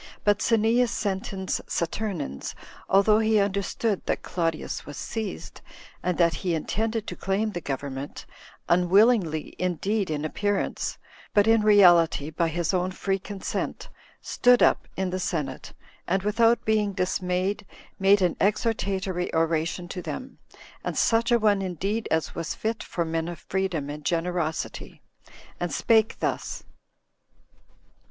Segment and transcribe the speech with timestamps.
[0.23, 2.55] But Cneas Sentins Saturninus,
[2.89, 5.61] although he understood that Claudius was seized,
[6.01, 8.25] and that he intended to claim the government,
[8.67, 10.97] unwillingly indeed in appearance,
[11.35, 13.89] but in reality by his own free consent,
[14.23, 15.71] stood up in the senate,
[16.07, 17.63] and, without being dismayed,
[17.99, 20.39] made an exhortatory oration to them,
[20.83, 25.03] and such a one indeed as was fit for men of freedom and generosity,
[25.59, 26.67] and spake thus: 2.